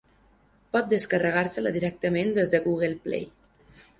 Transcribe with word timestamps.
Pot 0.75 0.87
descarregar-se-la 0.93 1.75
directament 1.77 2.33
des 2.39 2.57
de 2.57 2.63
Google 2.65 2.99
Play. 3.07 3.29